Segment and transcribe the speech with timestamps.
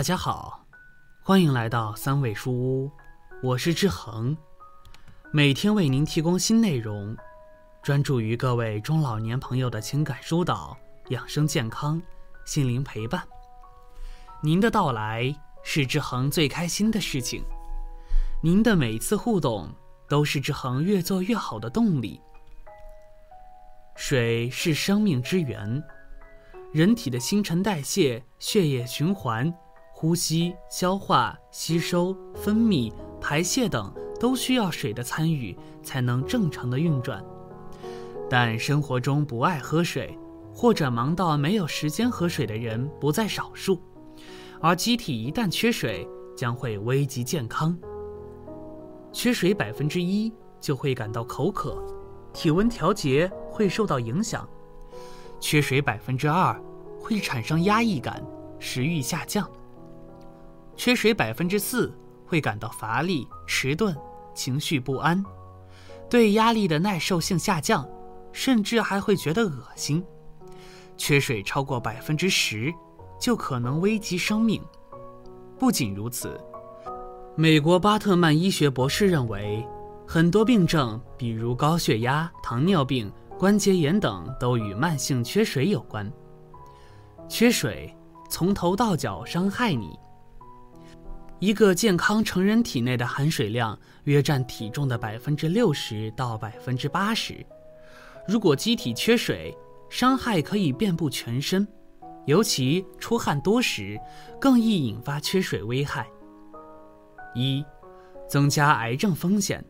[0.00, 0.64] 大家好，
[1.22, 2.90] 欢迎来到三味书屋，
[3.42, 4.34] 我是志恒，
[5.30, 7.14] 每天为您提供新内容，
[7.82, 10.74] 专注于各位中老年朋友的情感疏导、
[11.10, 12.00] 养生健康、
[12.46, 13.22] 心灵陪伴。
[14.42, 17.44] 您的到来是志恒最开心的事情，
[18.42, 19.70] 您的每一次互动
[20.08, 22.18] 都是志恒越做越好的动力。
[23.96, 25.84] 水是生命之源，
[26.72, 29.54] 人体的新陈代谢、血液循环。
[30.00, 32.90] 呼吸、消化、吸收、分泌、
[33.20, 37.22] 排泄等都需要水的参与，才能正常的运转。
[38.26, 40.18] 但生活中不爱喝水，
[40.54, 43.78] 或者忙到没有时间喝水的人不在少数。
[44.62, 47.78] 而机体一旦缺水，将会危及健康。
[49.12, 51.76] 缺水百分之一就会感到口渴，
[52.32, 54.48] 体温调节会受到影响；
[55.38, 56.58] 缺水百分之二
[56.98, 58.26] 会产生压抑感，
[58.58, 59.46] 食欲下降。
[60.82, 61.92] 缺水百分之四
[62.24, 63.94] 会感到乏力、迟钝、
[64.32, 65.22] 情绪不安，
[66.08, 67.86] 对压力的耐受性下降，
[68.32, 70.02] 甚至还会觉得恶心。
[70.96, 72.72] 缺水超过百分之十，
[73.20, 74.58] 就可能危及生命。
[75.58, 76.40] 不仅如此，
[77.36, 79.62] 美国巴特曼医学博士认为，
[80.08, 86.10] 很多病症，比如高血压、糖尿病、关节炎等，都与慢性缺水有关。
[87.28, 87.94] 缺水
[88.30, 89.90] 从头到脚伤害你。
[91.40, 97.44] 一个健康成人体内的含水量约占体重的百分之六十到百分之八十。
[98.28, 99.56] 如果机体缺水，
[99.88, 101.66] 伤害可以遍布全身，
[102.26, 103.98] 尤其出汗多时，
[104.38, 106.06] 更易引发缺水危害。
[107.34, 107.64] 一，
[108.28, 109.64] 增加癌症风险。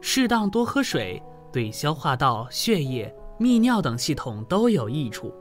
[0.00, 1.20] 适当多喝水
[1.52, 5.34] 对消化道、血液、泌尿等系统都有益处。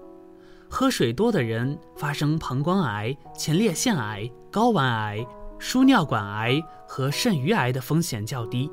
[0.68, 5.26] 喝水多的人发生膀胱癌、前列腺癌、睾丸癌、
[5.58, 8.70] 输尿管癌和肾盂癌的风险较低，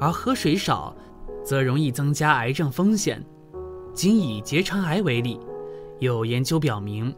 [0.00, 0.96] 而喝水少，
[1.44, 3.22] 则容易增加癌症风险。
[3.92, 5.38] 仅以结肠癌为例，
[5.98, 7.14] 有研究表明，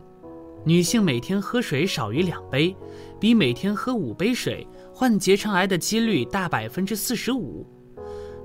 [0.65, 2.77] 女性每天喝水少于两杯，
[3.21, 7.65] 比每天喝五杯水患结肠癌的几率大百分之四十五；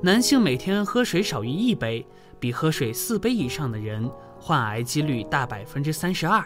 [0.01, 2.05] 男性每天喝水少于一杯，
[2.39, 4.09] 比喝水四杯以上的人。
[4.41, 6.41] 患癌几率大百分之三十二。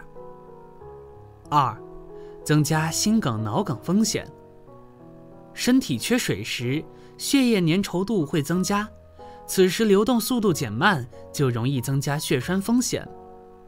[1.51, 1.77] 二，
[2.43, 4.27] 增加心梗、脑梗风险。
[5.53, 6.83] 身体缺水时，
[7.17, 8.87] 血液粘稠度会增加，
[9.45, 13.07] 此时流动速度减慢，就容易增加血栓风险。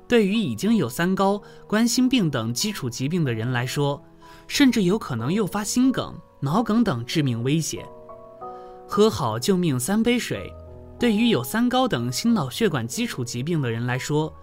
[0.08, 4.04] 对于已经有三高、冠心病等基础疾病的人来说，
[4.48, 7.86] 甚至有可能诱发心梗、脑梗等致命威胁。
[8.88, 10.52] 喝好救命三杯水。
[10.98, 14.34] 对于有三高等心脑血管基础疾病的人来说，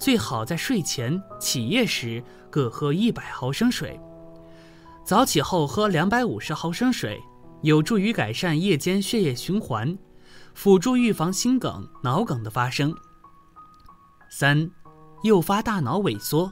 [0.00, 4.00] 最好在睡前、起夜时各喝一百毫升水，
[5.04, 7.20] 早起后喝两百五十毫升水，
[7.60, 9.98] 有助于改善夜间血液循环，
[10.54, 12.94] 辅助预防心梗、脑梗的发生。
[14.30, 14.70] 三，
[15.22, 16.50] 诱发大脑萎缩。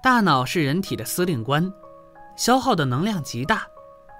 [0.00, 1.72] 大脑是人体的司令官，
[2.36, 3.66] 消耗的能量极大，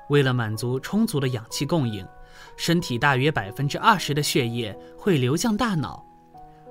[0.08, 2.04] 为了满足充足的氧气供应。
[2.56, 6.04] 身体大约百分之二十的血液会流向大脑，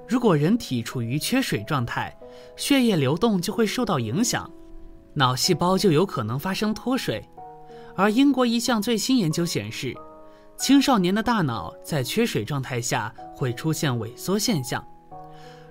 [0.07, 2.15] 如果人体处于缺水状态，
[2.55, 4.49] 血液流动就会受到影响，
[5.13, 7.27] 脑细胞就有可能发生脱水。
[7.95, 9.95] 而英国一项最新研究显示，
[10.57, 14.85] 青少年的大脑在缺水状态下会出现萎缩现象。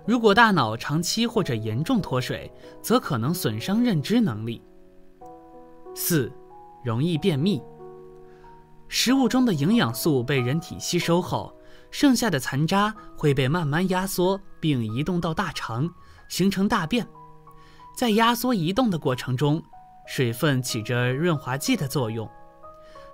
[0.06, 2.50] 如果大脑长期或者严重脱水，
[2.80, 4.62] 则可能损伤认知能力。
[5.94, 6.32] 四，
[6.82, 7.62] 容易便秘。
[8.88, 11.54] 食物中的营养素被人体吸收后，
[11.92, 15.88] 剩下的残渣会被慢慢压缩并移动到大肠，
[16.28, 17.06] 形成大便。
[17.94, 19.62] 在压缩移动的过程中，
[20.06, 22.28] 水分起着润滑剂的作用。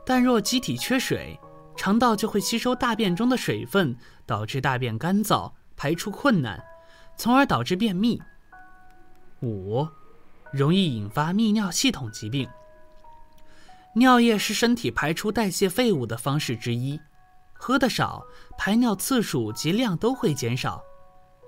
[0.06, 1.38] 但若机体缺水，
[1.76, 3.94] 肠道就会吸收大便中的水分，
[4.24, 6.64] 导致大便干燥、排出困难，
[7.16, 8.22] 从而导致便秘。
[9.42, 9.86] 五，
[10.52, 12.48] 容易引发泌尿系统疾病。
[13.94, 17.00] 尿液是身体排出代谢废物的方式之一，
[17.58, 18.24] 喝的少，
[18.56, 20.80] 排尿次数及量都会减少，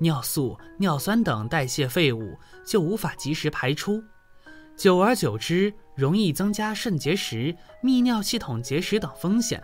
[0.01, 2.37] 尿素、尿酸等代谢废物
[2.67, 4.03] 就无法及时排出，
[4.77, 9.63] 久而久之，容易增加肾结石、泌尿系统结石等风险。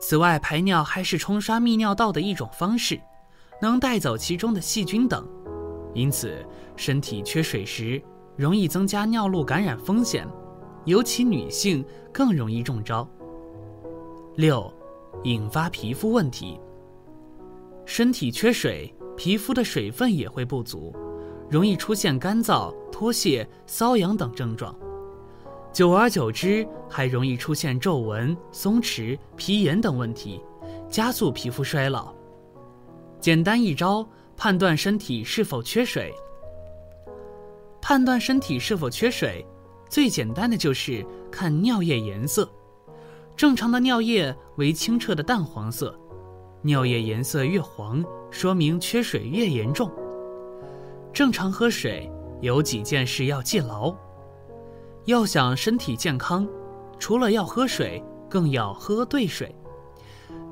[0.00, 3.00] 此外，排尿还是冲刷泌尿道的一种方式，
[3.60, 5.26] 能带走其中的细菌等，
[5.94, 6.44] 因此
[6.76, 8.00] 身体缺水时，
[8.36, 10.28] 容易增加尿路感染风险。
[10.84, 13.06] 尤其女性更容易中招。
[14.36, 14.72] 六，
[15.24, 16.60] 引发皮肤问题。
[17.84, 20.94] 身体缺水，皮肤的水分也会不足，
[21.50, 24.74] 容易出现干燥、脱屑、瘙痒等症状。
[25.72, 30.40] 久而久之，还容易出现皱纹、松弛、皮炎等问题，
[30.88, 32.14] 加速皮肤衰老。
[33.20, 36.14] 简单一招判断身体是否缺水。
[37.80, 39.44] 判断身体是否缺水，
[39.88, 42.48] 最简单的就是看尿液颜色。
[43.38, 45.96] 正常的尿液为清澈的淡黄色，
[46.60, 49.88] 尿液颜色越黄，说明缺水越严重。
[51.12, 53.94] 正常喝水有几件事要记牢。
[55.04, 56.48] 要想身体健康，
[56.98, 59.54] 除了要喝水，更要喝对水。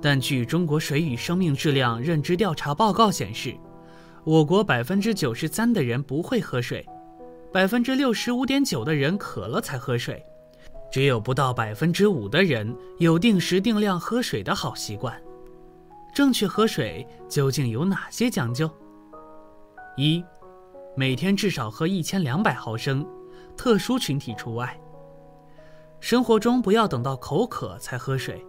[0.01, 3.53] 但据《中国水与生命质量认知调查报告》显示，
[4.23, 6.87] 我国百分之九十三的人不会喝水，
[7.53, 10.25] 百分之六十五点九的人渴了才喝水，
[10.91, 15.21] 只有不到百分之五的人有定时定量喝水的好习惯。
[16.15, 18.71] 正确喝水究竟有哪些讲究？
[19.97, 20.25] 一，
[20.97, 23.07] 每天至少喝一千两百毫升。
[23.57, 24.79] 特殊群体除外。
[25.99, 28.45] 生活中不要等到口渴才喝水，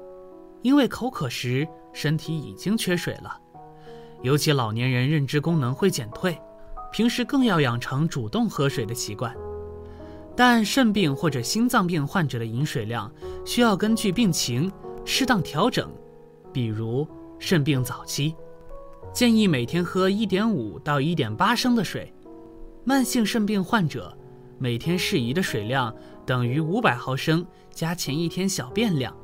[0.62, 3.40] 因为口渴时身体已经缺水了。
[4.22, 6.38] 尤其老年人认知功能会减退，
[6.92, 9.34] 平时更要养成主动喝水的习惯。
[10.38, 13.12] 但肾病或者心脏病患者的饮水量
[13.44, 14.72] 需要根据病情
[15.04, 15.92] 适当调整，
[16.54, 17.08] 比如
[17.40, 18.36] 肾病早期，
[19.12, 22.06] 建议每天喝一点五到一点八升的水；
[22.84, 24.16] 慢性肾病患者。
[24.60, 25.96] 每天适宜的水量
[26.26, 29.16] 等于五百毫升加前一天小便量。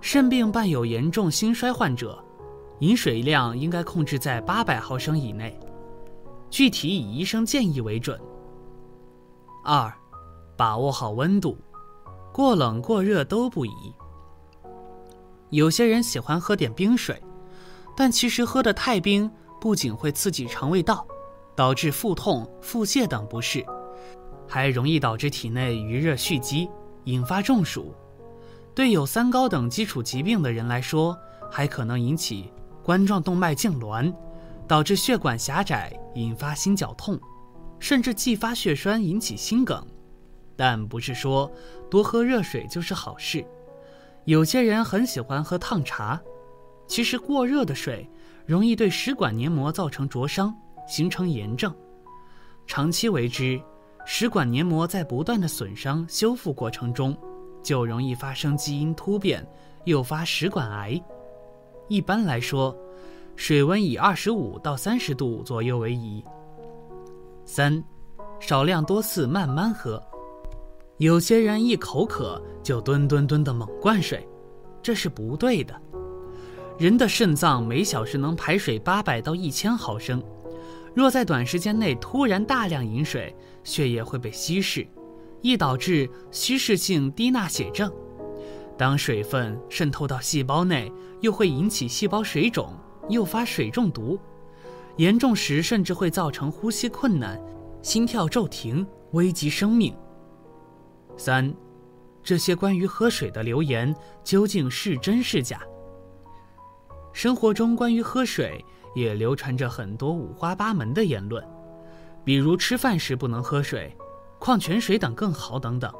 [0.00, 2.24] 肾病伴有严重心衰患者，
[2.78, 5.58] 饮水量应该控制在八百毫升以内，
[6.50, 8.16] 具体以医生建议为准。
[9.64, 9.92] 二，
[10.58, 11.56] 把握好温度，
[12.32, 13.94] 过冷过热都不宜。
[15.50, 17.22] 有些人喜欢喝点冰水，
[17.96, 21.06] 但其实喝的太冰不仅会刺激肠胃道，
[21.54, 23.64] 导致腹痛、腹泻等不适。
[24.48, 26.68] 还容易导致体内余热蓄积，
[27.04, 27.94] 引发中暑。
[28.74, 31.16] 对有三高等基础疾病的人来说，
[31.48, 32.52] 还可能引起
[32.82, 34.12] 冠状动脉痉挛，
[34.66, 37.16] 导致血管狭窄，引发心绞痛，
[37.78, 39.86] 甚至继发血栓，引起心梗。
[40.58, 41.48] 但不是说
[41.88, 43.46] 多喝热水就是好事。
[44.24, 46.20] 有些人很喜欢喝烫茶，
[46.88, 48.10] 其实过热的水
[48.44, 50.52] 容易对食管黏膜造成灼伤，
[50.88, 51.72] 形成炎症，
[52.66, 53.60] 长期为之。
[54.04, 57.16] 食管黏膜在不断的损伤修复过程中，
[57.62, 59.46] 就容易发生基因突变，
[59.84, 61.00] 诱发食管癌。
[61.86, 62.76] 一般来说，
[63.36, 66.24] 水温以二十五到三十度左右为宜。
[67.44, 67.84] 三，
[68.40, 70.02] 少量多次慢慢喝。
[70.98, 74.28] 有些人一口渴就吨吨吨的猛灌水，
[74.82, 75.72] 这是不对的。
[76.76, 80.20] 人的肾脏每小时能排水八百到一千毫升。
[80.94, 84.84] 若在短时间内突然大量饮水，血液会被稀释，
[85.40, 87.92] 易导致稀释性低钠血症。
[88.76, 92.74] 当水分渗透到细胞内，又会引起细胞水肿，
[93.08, 94.18] 诱发水中毒。
[94.96, 97.40] 严重时甚至会造成呼吸困难、
[97.82, 99.94] 心跳骤停，危及生命。
[101.18, 101.54] 三，
[102.22, 103.94] 这些关于喝水的流言
[104.24, 105.60] 究竟是真是假？
[107.12, 108.64] 生活中关于喝水。
[108.94, 111.46] 也流传着很多五花八门的言论，
[112.24, 113.94] 比如吃饭时不能喝水，
[114.40, 115.92] 矿泉水等更好等等。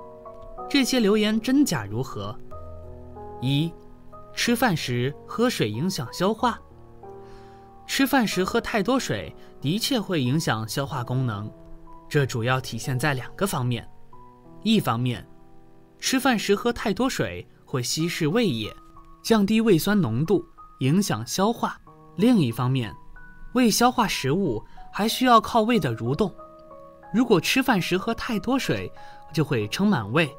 [0.69, 2.37] 这些流言真假如何？
[3.41, 3.73] 一，
[4.35, 6.59] 吃饭时喝水影响消化。
[7.87, 11.49] 吃饭时喝太多水的确会影响消化功能，
[12.09, 13.89] 这主要体现在两个方面：
[14.63, 15.27] 一方面，
[15.99, 18.75] 吃饭时喝太多水会稀释胃液，
[19.23, 20.45] 降低胃酸浓度，
[20.81, 21.79] 影响消化。
[22.17, 22.95] 另一方面，
[23.55, 24.63] 胃消化食物
[24.93, 26.33] 还需要靠胃的蠕动。
[27.15, 28.91] 如果吃饭时喝太多水，
[29.33, 30.31] 就会撑满胃，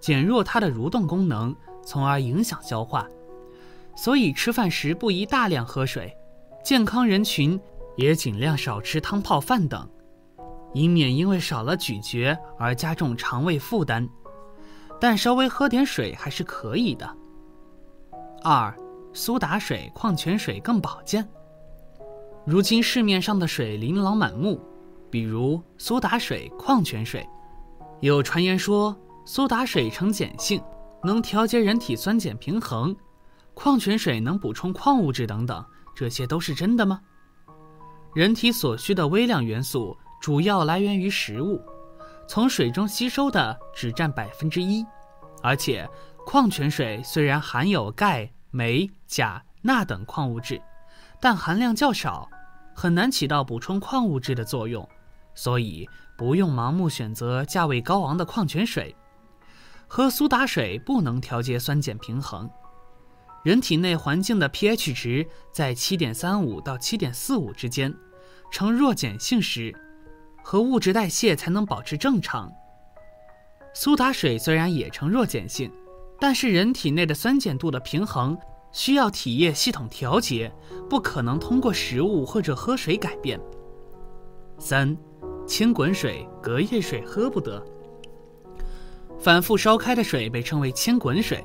[0.00, 1.54] 减弱它的蠕动功能，
[1.84, 3.06] 从而影响消化。
[3.96, 6.16] 所以吃饭时不宜大量喝水。
[6.64, 7.60] 健康人群
[7.96, 9.86] 也尽量少吃汤泡饭等，
[10.74, 14.06] 以免因为少了咀嚼而加重肠胃负担。
[15.00, 17.16] 但稍微喝点水还是可以的。
[18.42, 18.76] 二。
[19.16, 21.24] 苏打水、矿泉水更保健。
[22.44, 24.60] 如今市面上的水琳琅满目，
[25.08, 27.24] 比如苏打水、矿泉水。
[28.00, 30.60] 有传言说苏打水呈碱性，
[31.04, 32.92] 能调节人体酸碱平衡；
[33.54, 35.64] 矿泉水能补充矿物质等等，
[35.94, 37.00] 这些都是真的吗？
[38.16, 41.60] 人体所需的微量元素主要来源于食物，
[42.26, 44.82] 从水中吸收的只占百分之一，
[45.42, 45.86] 而且
[46.24, 48.30] 矿泉水虽然含有钙。
[48.50, 50.62] 镁、钾、钠等矿物质，
[51.20, 52.30] 但含量较少，
[52.74, 54.88] 很难起到补充矿物质的作用，
[55.34, 58.96] 所以不用盲目选择价位高昂的矿泉水。
[59.86, 62.48] 喝苏打水不能调节酸碱平衡。
[63.42, 67.94] 人体内环境的 pH 值在7.35到7.45之间，
[68.50, 69.74] 呈弱碱性时，
[70.44, 72.52] 和物质代谢才能保持正常。
[73.72, 75.72] 苏打水虽然也呈弱碱性，
[76.20, 78.38] 但是人体内的酸碱度的平衡
[78.70, 80.52] 需要体液系统调节，
[80.88, 83.40] 不可能通过食物或者喝水改变。
[84.58, 84.96] 三，
[85.46, 87.64] 清滚水、隔夜水喝不得。
[89.18, 91.42] 反复烧开的水被称为清滚水。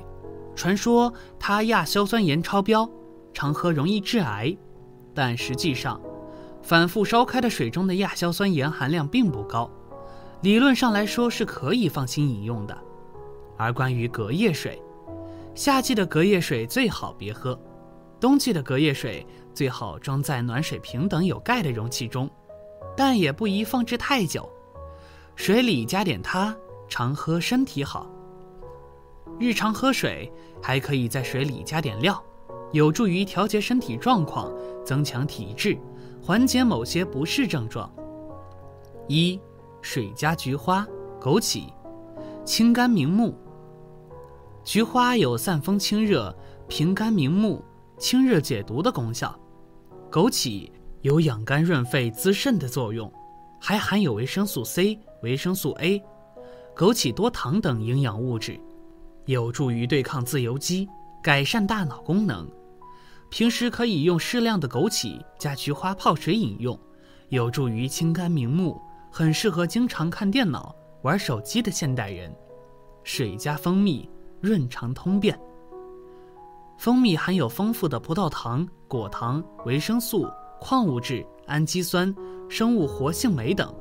[0.54, 2.88] 传说它亚硝酸盐超标，
[3.32, 4.54] 常喝容易致癌，
[5.14, 5.98] 但实际上，
[6.62, 9.70] 反复烧开的水中的亚硝酸盐含量并不高，
[10.42, 12.76] 理论上来说是可以放心饮用的。
[13.56, 14.80] 而关于隔夜水，
[15.54, 17.58] 夏季的隔夜水最好别喝，
[18.18, 22.30] 冬季的隔夜水最好装在暖水瓶等有盖的容器中，
[22.96, 24.48] 但也不宜放置太久，
[25.34, 26.56] 水里加点它，
[26.88, 28.06] 常喝身体好。
[29.38, 30.30] 日常喝水
[30.62, 32.22] 还可以在水里加点料，
[32.72, 34.52] 有助于调节身体状况，
[34.84, 35.78] 增强体质，
[36.22, 37.90] 缓解某些不适症状。
[39.08, 39.40] 一，
[39.82, 40.86] 水加菊花、
[41.20, 41.64] 枸杞，
[42.44, 43.34] 清肝明目。
[44.62, 46.34] 菊花有散风清热、
[46.68, 47.64] 平肝明目、
[47.98, 49.34] 清热解毒的功效，
[50.10, 53.10] 枸杞有养肝润肺、滋肾的作用，
[53.58, 55.98] 还含有维生素 C、维生素 A、
[56.76, 58.60] 枸杞多糖等营养物质。
[59.24, 60.88] 有助于对抗自由基，
[61.22, 62.46] 改善大脑功能。
[63.30, 66.78] 平时可以用适量的枸杞加菊花泡水饮用，
[67.28, 72.34] 有助于清肝明目，很适合经常看电脑、玩手机的现代人。
[73.04, 74.10] 水加蜂蜜，
[74.40, 75.38] 润肠通便。
[76.76, 80.26] 蜂蜜含有丰富的葡萄糖、果糖、维生素、
[80.60, 82.14] 矿物质、氨基酸、
[82.48, 83.72] 生物活性酶等，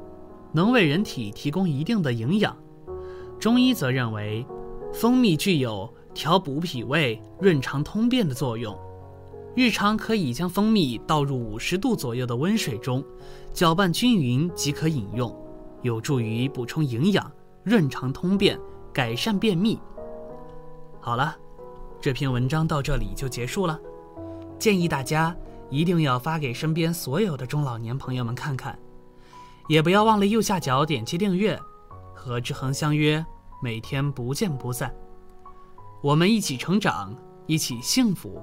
[0.53, 2.55] 能为人体提供一定的营养。
[3.39, 4.45] 中医则认为。
[4.91, 8.75] 蜂蜜具有调补脾胃、润肠通便的作用，
[9.59, 13.03] 日常可以将蜂蜜倒入五十度左右的温水中，
[13.51, 15.37] 搅拌均匀即可饮用，
[15.81, 17.29] 有助于补充营养、
[17.65, 18.57] 润肠通便、
[18.93, 19.77] 改善便秘。
[21.01, 21.35] 好了，
[21.99, 23.77] 这篇文章到这里就结束了，
[24.57, 25.35] 建议大家
[25.69, 28.79] 一定要发给身边所有的中老年朋友们看看，
[29.67, 31.59] 也不要忘了右下角点击订阅，
[32.15, 33.25] 和志恒相约。
[33.61, 34.95] 每天不见不散，
[36.01, 37.13] 我们一起成长，
[37.45, 38.41] 一起幸福。